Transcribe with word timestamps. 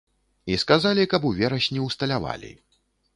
І 0.53 0.53
сказалі, 0.61 1.03
каб 1.11 1.27
у 1.31 1.33
верасні 1.39 1.83
ўсталявалі. 1.87 2.51